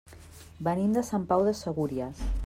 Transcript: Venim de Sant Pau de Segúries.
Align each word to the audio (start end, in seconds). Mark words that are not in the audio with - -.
Venim 0.67 0.95
de 0.95 1.03
Sant 1.09 1.27
Pau 1.33 1.45
de 1.49 1.53
Segúries. 1.59 2.25